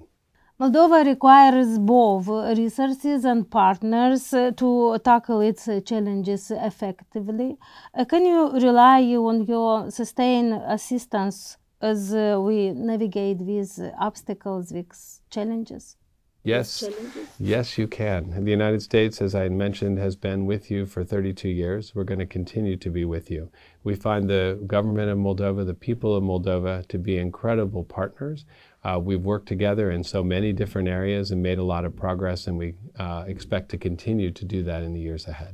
Moldova 0.59 1.05
requires 1.05 1.79
both 1.79 2.27
resources 2.57 3.23
and 3.23 3.49
partners 3.49 4.31
to 4.57 4.99
tackle 5.05 5.39
its 5.39 5.69
challenges 5.85 6.51
effectively. 6.51 7.55
Uh, 7.97 8.03
can 8.03 8.25
you 8.25 8.51
rely 8.51 9.01
on 9.15 9.45
your 9.45 9.89
sustained 9.89 10.51
assistance 10.67 11.55
as 11.79 12.13
uh, 12.13 12.37
we 12.41 12.71
navigate 12.71 13.39
these 13.39 13.79
obstacles, 14.01 14.67
these 14.67 15.21
challenges? 15.29 15.95
Yes, 16.43 16.83
yes, 17.37 17.77
you 17.77 17.87
can. 17.87 18.43
The 18.43 18.51
United 18.51 18.81
States, 18.81 19.21
as 19.21 19.35
I 19.35 19.49
mentioned, 19.49 19.97
has 19.99 20.15
been 20.15 20.45
with 20.45 20.71
you 20.71 20.85
for 20.85 21.03
32 21.03 21.49
years. 21.49 21.93
We're 21.93 22.05
going 22.05 22.19
to 22.19 22.25
continue 22.25 22.77
to 22.77 22.89
be 22.89 23.03
with 23.03 23.29
you. 23.29 23.51
We 23.83 23.95
find 23.95 24.29
the 24.29 24.57
government 24.65 25.09
of 25.09 25.17
Moldova, 25.17 25.65
the 25.65 25.73
people 25.73 26.15
of 26.15 26.23
Moldova, 26.23 26.87
to 26.87 26.97
be 26.97 27.17
incredible 27.17 27.83
partners. 27.83 28.45
Uh, 28.83 28.97
we've 28.97 29.23
worked 29.23 29.47
together 29.47 29.91
in 29.91 30.03
so 30.03 30.23
many 30.23 30.53
different 30.53 30.87
areas 30.87 31.31
and 31.31 31.43
made 31.43 31.57
a 31.57 31.63
lot 31.63 31.83
of 31.83 31.95
progress, 31.95 32.47
and 32.47 32.57
we 32.57 32.75
uh, 32.97 33.25
expect 33.27 33.69
to 33.69 33.77
continue 33.77 34.31
to 34.31 34.45
do 34.45 34.63
that 34.63 34.83
in 34.83 34.93
the 34.93 34.99
years 35.01 35.27
ahead. 35.27 35.53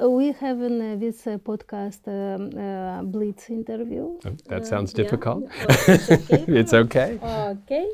We 0.00 0.32
have 0.32 0.60
in 0.60 0.80
uh, 0.80 0.96
this 0.96 1.24
uh, 1.28 1.38
podcast 1.38 2.08
um, 2.08 2.50
uh, 2.58 3.02
Blitz 3.04 3.48
interview. 3.50 4.18
Oh, 4.24 4.36
that 4.46 4.66
sounds 4.66 4.92
difficult. 4.92 5.44
Yeah. 5.44 5.66
it's 5.68 6.10
okay. 6.10 6.44
it's 6.48 6.74
okay. 6.74 7.18
Okay. 7.22 7.88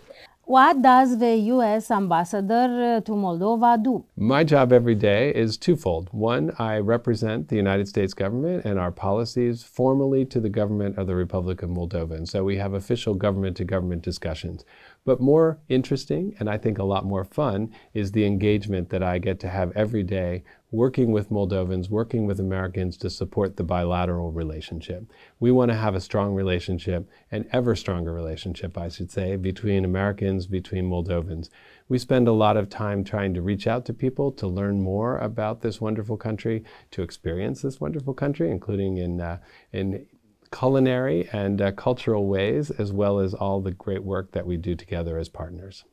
What 0.49 0.81
does 0.81 1.19
the 1.19 1.37
U.S. 1.52 1.90
ambassador 1.90 3.02
to 3.05 3.12
Moldova 3.12 3.76
do? 3.85 4.07
My 4.17 4.45
job 4.45 4.73
every 4.73 4.95
day 4.95 5.31
is 5.35 5.59
twofold. 5.59 6.09
One, 6.11 6.52
I 6.59 6.78
represent 6.78 7.49
the 7.49 7.57
United 7.57 7.87
States 7.87 8.14
government 8.14 8.64
and 8.64 8.78
our 8.78 8.90
policies 8.90 9.62
formally 9.62 10.25
to 10.25 10.40
the 10.40 10.49
government 10.49 10.97
of 10.97 11.07
the 11.07 11.14
Republic 11.14 11.62
of 11.62 11.69
Moldova. 11.69 12.12
And 12.12 12.26
so 12.26 12.45
we 12.45 12.57
have 12.57 12.73
official 12.73 13.12
government 13.12 13.59
to 13.59 13.64
government 13.64 14.00
discussions. 14.00 14.64
But 15.09 15.23
more 15.23 15.59
interesting, 15.71 16.37
and 16.38 16.50
I 16.50 16.59
think 16.59 16.77
a 16.77 16.85
lot 16.85 17.07
more 17.07 17.25
fun, 17.25 17.73
is 17.95 18.12
the 18.12 18.27
engagement 18.27 18.91
that 18.91 19.03
I 19.03 19.17
get 19.17 19.41
to 19.41 19.49
have 19.49 19.75
every 19.75 20.03
day 20.03 20.45
working 20.71 21.12
with 21.12 21.31
Moldovans, 21.31 21.88
working 21.88 22.27
with 22.27 22.38
Americans 22.38 22.99
to 22.99 23.09
support 23.09 23.57
the 23.57 23.65
bilateral 23.65 24.33
relationship. 24.33 25.11
We 25.41 25.50
want 25.50 25.71
to 25.71 25.79
have 25.79 25.95
a 25.95 26.00
strong 26.03 26.35
relationship, 26.35 27.09
an 27.31 27.49
ever 27.55 27.75
stronger 27.75 28.12
relationship, 28.12 28.77
I 28.77 28.91
should 28.91 29.11
say, 29.11 29.37
between 29.37 29.87
Americans, 29.87 30.47
between 30.47 30.91
Moldovans. 30.91 31.49
We 31.88 31.97
spend 31.97 32.29
a 32.29 32.33
lot 32.33 32.59
of 32.59 32.69
time 32.69 33.03
trying 33.03 33.33
to 33.33 33.41
reach 33.41 33.67
out 33.67 33.87
to 33.87 33.95
people 33.95 34.31
to 34.33 34.47
learn 34.47 34.83
more 34.83 35.17
about 35.17 35.62
this 35.62 35.81
wonderful 35.81 36.19
country, 36.19 36.65
to 36.91 37.00
experience 37.00 37.62
this 37.62 37.81
wonderful 37.81 38.12
country, 38.12 38.50
including 38.50 38.99
in, 38.99 39.23
uh, 39.23 39.38
in 39.73 40.07
culinary 40.50 41.28
and 41.33 41.61
uh, 41.61 41.73
cultural 41.73 42.26
ways, 42.26 42.71
as 42.71 42.93
well 42.93 43.19
as 43.19 43.35
all 43.35 43.61
the 43.61 43.73
great 43.73 44.05
work 44.05 44.33
that 44.33 44.47
we 44.47 44.57
do 44.57 44.75
together 44.75 45.19
as 45.19 45.28
partners. 45.28 45.85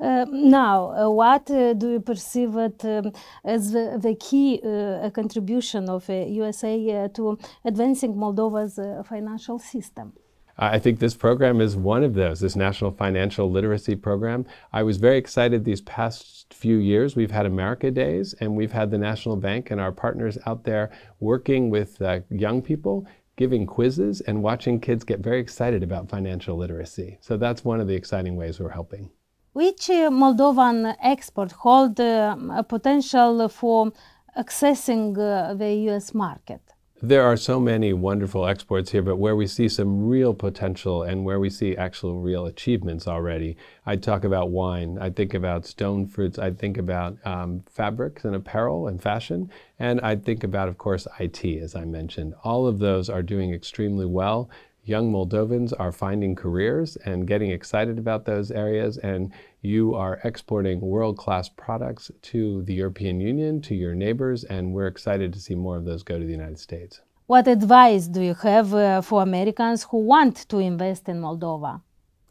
Uh, 0.00 0.26
now, 0.30 0.90
uh, 0.90 1.10
what 1.10 1.50
uh, 1.50 1.74
do 1.74 1.92
you 1.92 2.00
perceive 2.00 2.56
it, 2.56 2.84
um, 2.84 3.12
as 3.44 3.72
the, 3.72 3.98
the 4.00 4.14
key 4.16 4.60
uh, 4.64 5.08
contribution 5.10 5.88
of 5.88 6.08
USA 6.08 7.04
uh, 7.04 7.08
to 7.08 7.38
advancing 7.64 8.14
Moldova's 8.14 8.78
uh, 8.78 9.02
financial 9.08 9.58
system? 9.58 10.12
I 10.58 10.78
think 10.78 10.98
this 10.98 11.14
program 11.14 11.60
is 11.62 11.76
one 11.76 12.04
of 12.04 12.12
those, 12.14 12.40
this 12.40 12.54
National 12.54 12.90
Financial 12.90 13.50
Literacy 13.50 13.96
Program. 13.96 14.44
I 14.72 14.82
was 14.82 14.98
very 14.98 15.16
excited 15.16 15.64
these 15.64 15.80
past 15.80 16.52
few 16.52 16.76
years. 16.76 17.16
We've 17.16 17.30
had 17.30 17.46
America 17.46 17.90
Days 17.90 18.34
and 18.34 18.54
we've 18.54 18.72
had 18.72 18.90
the 18.90 18.98
National 18.98 19.36
Bank 19.36 19.70
and 19.70 19.80
our 19.80 19.92
partners 19.92 20.36
out 20.44 20.64
there 20.64 20.90
working 21.20 21.70
with 21.70 22.02
young 22.30 22.60
people 22.60 23.06
giving 23.36 23.66
quizzes 23.66 24.20
and 24.20 24.42
watching 24.42 24.80
kids 24.80 25.04
get 25.04 25.20
very 25.20 25.40
excited 25.40 25.82
about 25.82 26.08
financial 26.08 26.56
literacy. 26.56 27.18
So 27.20 27.36
that's 27.36 27.64
one 27.64 27.80
of 27.80 27.88
the 27.88 27.94
exciting 27.94 28.36
ways 28.36 28.60
we're 28.60 28.70
helping. 28.70 29.10
Which 29.52 29.90
uh, 29.90 30.10
Moldovan 30.10 30.96
export 31.02 31.52
hold 31.52 32.00
uh, 32.00 32.36
a 32.52 32.62
potential 32.62 33.48
for 33.48 33.92
accessing 34.36 35.16
uh, 35.18 35.54
the 35.54 35.72
US 35.90 36.14
market? 36.14 36.71
There 37.04 37.24
are 37.24 37.36
so 37.36 37.58
many 37.58 37.92
wonderful 37.92 38.46
exports 38.46 38.92
here, 38.92 39.02
but 39.02 39.16
where 39.16 39.34
we 39.34 39.48
see 39.48 39.68
some 39.68 40.06
real 40.06 40.32
potential 40.34 41.02
and 41.02 41.24
where 41.24 41.40
we 41.40 41.50
see 41.50 41.76
actual 41.76 42.20
real 42.20 42.46
achievements 42.46 43.08
already, 43.08 43.56
I 43.84 43.96
talk 43.96 44.22
about 44.22 44.50
wine, 44.50 44.98
I 45.00 45.10
think 45.10 45.34
about 45.34 45.66
stone 45.66 46.06
fruits, 46.06 46.38
I 46.38 46.52
think 46.52 46.78
about 46.78 47.16
um, 47.26 47.64
fabrics 47.68 48.24
and 48.24 48.36
apparel 48.36 48.86
and 48.86 49.02
fashion, 49.02 49.50
and 49.80 50.00
I 50.00 50.14
think 50.14 50.44
about, 50.44 50.68
of 50.68 50.78
course, 50.78 51.08
IT, 51.18 51.44
as 51.44 51.74
I 51.74 51.84
mentioned. 51.86 52.34
All 52.44 52.68
of 52.68 52.78
those 52.78 53.10
are 53.10 53.20
doing 53.20 53.52
extremely 53.52 54.06
well. 54.06 54.48
Young 54.84 55.12
Moldovans 55.12 55.72
are 55.78 55.92
finding 55.92 56.34
careers 56.34 56.96
and 57.04 57.24
getting 57.24 57.52
excited 57.52 57.98
about 57.98 58.24
those 58.24 58.50
areas, 58.50 58.98
and 58.98 59.32
you 59.60 59.94
are 59.94 60.20
exporting 60.24 60.80
world 60.80 61.16
class 61.16 61.48
products 61.48 62.10
to 62.22 62.62
the 62.64 62.74
European 62.74 63.20
Union, 63.20 63.60
to 63.62 63.76
your 63.76 63.94
neighbors, 63.94 64.42
and 64.42 64.74
we're 64.74 64.88
excited 64.88 65.32
to 65.32 65.38
see 65.38 65.54
more 65.54 65.76
of 65.76 65.84
those 65.84 66.02
go 66.02 66.18
to 66.18 66.24
the 66.24 66.32
United 66.32 66.58
States. 66.58 67.00
What 67.26 67.46
advice 67.46 68.08
do 68.08 68.22
you 68.22 68.34
have 68.34 68.74
uh, 68.74 69.00
for 69.02 69.22
Americans 69.22 69.84
who 69.84 69.98
want 69.98 70.48
to 70.48 70.58
invest 70.58 71.08
in 71.08 71.20
Moldova? 71.20 71.80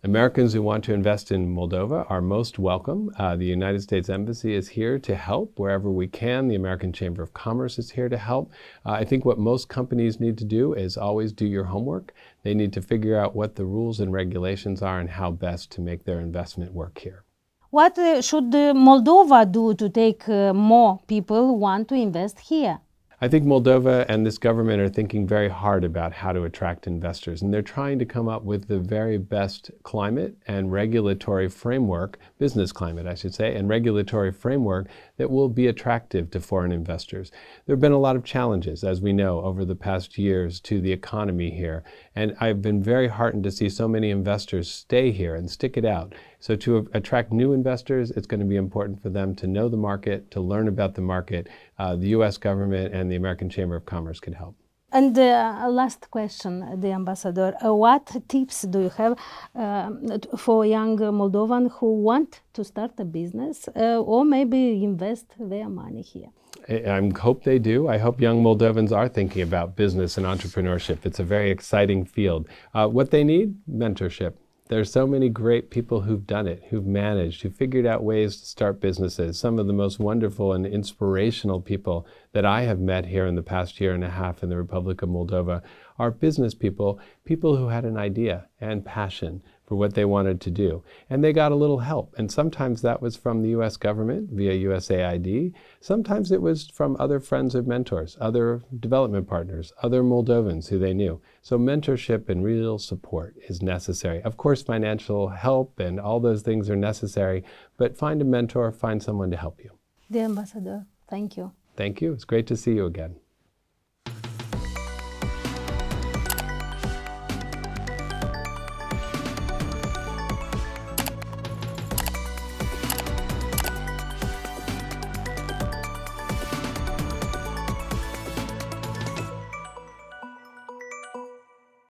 Americans 0.03 0.53
who 0.53 0.63
want 0.63 0.83
to 0.83 0.95
invest 0.95 1.31
in 1.31 1.53
Moldova 1.53 2.09
are 2.09 2.21
most 2.21 2.57
welcome. 2.57 3.11
Uh, 3.19 3.35
the 3.35 3.45
United 3.45 3.83
States 3.83 4.09
Embassy 4.09 4.55
is 4.55 4.69
here 4.69 4.97
to 4.97 5.15
help 5.15 5.59
wherever 5.59 5.91
we 5.91 6.07
can. 6.07 6.47
The 6.47 6.55
American 6.55 6.91
Chamber 6.91 7.21
of 7.21 7.35
Commerce 7.35 7.77
is 7.77 7.91
here 7.91 8.09
to 8.09 8.17
help. 8.17 8.51
Uh, 8.83 8.93
I 8.93 9.05
think 9.05 9.25
what 9.25 9.37
most 9.37 9.69
companies 9.69 10.19
need 10.19 10.39
to 10.39 10.43
do 10.43 10.73
is 10.73 10.97
always 10.97 11.31
do 11.31 11.45
your 11.45 11.65
homework. 11.65 12.15
They 12.41 12.55
need 12.55 12.73
to 12.73 12.81
figure 12.81 13.15
out 13.15 13.35
what 13.35 13.55
the 13.55 13.65
rules 13.65 13.99
and 13.99 14.11
regulations 14.11 14.81
are 14.81 14.99
and 14.99 15.07
how 15.07 15.29
best 15.29 15.71
to 15.73 15.81
make 15.81 16.03
their 16.03 16.19
investment 16.19 16.73
work 16.73 16.97
here. 16.97 17.23
What 17.69 17.95
uh, 17.99 18.23
should 18.23 18.45
Moldova 18.45 19.51
do 19.51 19.75
to 19.75 19.87
take 19.87 20.27
uh, 20.27 20.51
more 20.51 20.99
people 21.05 21.45
who 21.45 21.53
want 21.53 21.89
to 21.89 21.95
invest 21.95 22.39
here? 22.39 22.79
I 23.23 23.27
think 23.27 23.45
Moldova 23.45 24.03
and 24.09 24.25
this 24.25 24.39
government 24.39 24.81
are 24.81 24.89
thinking 24.89 25.27
very 25.27 25.47
hard 25.47 25.83
about 25.83 26.11
how 26.11 26.31
to 26.31 26.43
attract 26.43 26.87
investors, 26.87 27.43
and 27.43 27.53
they're 27.53 27.61
trying 27.61 27.99
to 27.99 28.05
come 28.05 28.27
up 28.27 28.43
with 28.43 28.67
the 28.67 28.79
very 28.79 29.19
best 29.19 29.69
climate 29.83 30.35
and 30.47 30.71
regulatory 30.71 31.47
framework, 31.47 32.17
business 32.39 32.71
climate, 32.71 33.05
I 33.05 33.13
should 33.13 33.35
say, 33.35 33.55
and 33.55 33.69
regulatory 33.69 34.31
framework 34.31 34.87
that 35.17 35.29
will 35.29 35.49
be 35.49 35.67
attractive 35.67 36.31
to 36.31 36.39
foreign 36.39 36.71
investors. 36.71 37.31
There 37.67 37.75
have 37.75 37.79
been 37.79 37.91
a 37.91 37.99
lot 37.99 38.15
of 38.15 38.23
challenges, 38.23 38.83
as 38.83 39.01
we 39.01 39.13
know, 39.13 39.41
over 39.41 39.65
the 39.65 39.75
past 39.75 40.17
years 40.17 40.59
to 40.61 40.81
the 40.81 40.91
economy 40.91 41.51
here, 41.51 41.83
and 42.15 42.35
I've 42.39 42.61
been 42.61 42.83
very 42.83 43.07
heartened 43.07 43.43
to 43.45 43.51
see 43.51 43.69
so 43.69 43.87
many 43.87 44.09
investors 44.09 44.69
stay 44.69 45.11
here 45.11 45.35
and 45.35 45.49
stick 45.49 45.77
it 45.77 45.85
out. 45.85 46.13
So, 46.39 46.55
to 46.57 46.89
attract 46.93 47.31
new 47.31 47.53
investors, 47.53 48.11
it's 48.11 48.27
going 48.27 48.41
to 48.41 48.45
be 48.45 48.57
important 48.57 49.01
for 49.01 49.09
them 49.09 49.35
to 49.35 49.47
know 49.47 49.69
the 49.69 49.77
market, 49.77 50.29
to 50.31 50.41
learn 50.41 50.67
about 50.67 50.95
the 50.95 51.01
market. 51.01 51.47
Uh, 51.79 51.95
the 51.95 52.09
US 52.09 52.37
government 52.37 52.93
and 52.93 53.11
the 53.11 53.15
American 53.15 53.49
Chamber 53.49 53.75
of 53.75 53.85
Commerce 53.85 54.19
can 54.19 54.33
help. 54.33 54.55
And 54.93 55.17
uh, 55.17 55.67
last 55.69 56.11
question, 56.11 56.79
the 56.81 56.91
ambassador, 56.91 57.55
uh, 57.63 57.73
what 57.73 58.11
tips 58.27 58.63
do 58.63 58.81
you 58.81 58.89
have 58.89 59.17
uh, 59.55 59.89
for 60.37 60.65
young 60.65 60.97
Moldovan 60.97 61.71
who 61.71 62.01
want 62.01 62.41
to 62.53 62.63
start 62.65 62.91
a 62.99 63.05
business 63.05 63.69
uh, 63.69 64.01
or 64.01 64.25
maybe 64.25 64.83
invest 64.83 65.27
their 65.39 65.69
money 65.69 66.01
here? 66.01 66.31
I 66.69 67.11
hope 67.17 67.43
they 67.43 67.57
do. 67.57 67.87
I 67.87 67.97
hope 67.97 68.21
young 68.21 68.43
Moldovans 68.43 68.91
are 68.91 69.07
thinking 69.07 69.41
about 69.41 69.75
business 69.75 70.17
and 70.17 70.25
entrepreneurship. 70.25 71.05
It's 71.05 71.19
a 71.19 71.23
very 71.23 71.51
exciting 71.51 72.05
field. 72.05 72.47
Uh, 72.73 72.87
what 72.87 73.11
they 73.11 73.23
need? 73.23 73.55
Mentorship. 73.69 74.33
There's 74.71 74.89
so 74.89 75.05
many 75.05 75.27
great 75.27 75.69
people 75.69 75.99
who've 75.99 76.25
done 76.25 76.47
it, 76.47 76.63
who've 76.69 76.85
managed, 76.85 77.41
who 77.41 77.49
figured 77.49 77.85
out 77.85 78.05
ways 78.05 78.37
to 78.37 78.45
start 78.45 78.79
businesses. 78.79 79.37
Some 79.37 79.59
of 79.59 79.67
the 79.67 79.73
most 79.73 79.99
wonderful 79.99 80.53
and 80.53 80.65
inspirational 80.65 81.59
people 81.59 82.07
that 82.31 82.45
I 82.45 82.61
have 82.61 82.79
met 82.79 83.07
here 83.07 83.25
in 83.25 83.35
the 83.35 83.43
past 83.43 83.81
year 83.81 83.93
and 83.93 84.01
a 84.01 84.09
half 84.09 84.43
in 84.43 84.47
the 84.47 84.55
Republic 84.55 85.01
of 85.01 85.09
Moldova 85.09 85.61
are 85.99 86.09
business 86.09 86.53
people, 86.53 87.01
people 87.25 87.57
who 87.57 87.67
had 87.67 87.83
an 87.83 87.97
idea 87.97 88.47
and 88.61 88.85
passion 88.85 89.43
for 89.71 89.77
what 89.77 89.93
they 89.93 90.03
wanted 90.03 90.41
to 90.41 90.51
do. 90.51 90.83
And 91.09 91.23
they 91.23 91.31
got 91.31 91.53
a 91.53 91.55
little 91.55 91.79
help. 91.79 92.13
And 92.17 92.29
sometimes 92.29 92.81
that 92.81 93.01
was 93.01 93.15
from 93.15 93.41
the 93.41 93.51
US 93.51 93.77
government 93.77 94.29
via 94.29 94.51
USAID. 94.67 95.53
Sometimes 95.79 96.29
it 96.29 96.41
was 96.41 96.67
from 96.67 96.97
other 96.99 97.21
friends 97.21 97.55
of 97.55 97.67
mentors, 97.67 98.17
other 98.19 98.63
development 98.81 99.29
partners, 99.29 99.71
other 99.81 100.03
Moldovans 100.03 100.67
who 100.67 100.77
they 100.77 100.93
knew. 100.93 101.21
So 101.41 101.57
mentorship 101.57 102.27
and 102.27 102.43
real 102.43 102.79
support 102.79 103.37
is 103.47 103.61
necessary. 103.61 104.21
Of 104.23 104.35
course, 104.35 104.61
financial 104.61 105.29
help 105.29 105.79
and 105.79 106.01
all 106.01 106.19
those 106.19 106.41
things 106.41 106.69
are 106.69 106.75
necessary, 106.75 107.45
but 107.77 107.95
find 107.95 108.21
a 108.21 108.25
mentor, 108.25 108.73
find 108.73 109.01
someone 109.01 109.31
to 109.31 109.37
help 109.37 109.63
you. 109.63 109.71
The 110.09 110.19
ambassador, 110.19 110.85
thank 111.07 111.37
you. 111.37 111.53
Thank 111.77 112.01
you. 112.01 112.11
It's 112.11 112.25
great 112.25 112.47
to 112.47 112.57
see 112.57 112.73
you 112.73 112.87
again. 112.87 113.20